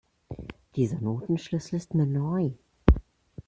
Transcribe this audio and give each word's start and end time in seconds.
Dieser 0.75 0.99
Notenschlüssel 0.99 1.75
ist 1.75 1.93
mir 1.93 2.07
neu. 2.07 2.53